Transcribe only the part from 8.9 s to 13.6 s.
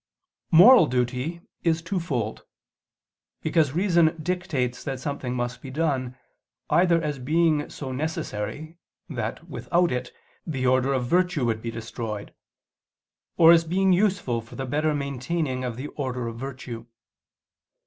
that without it the order of virtue would be destroyed; or